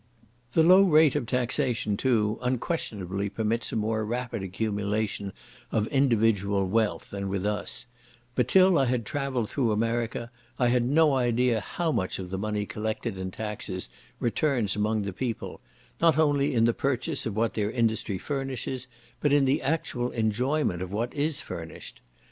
[0.53, 5.31] The low rate of taxation, too, unquestionably permits a more rapid accumulation
[5.71, 7.85] of individual wealth than with us;
[8.33, 12.39] but till I had travelled through America, I had no idea how much of the
[12.39, 15.61] money collected in taxes returns among the people,
[16.01, 18.87] not only in the purchase of what their industry furnishes,
[19.19, 22.01] but in the actual enjoyment of what is furnished.